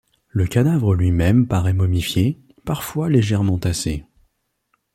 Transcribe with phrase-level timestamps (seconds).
[0.29, 4.03] Le cadavre lui-même paraît momifié, parfois légèrement tassé.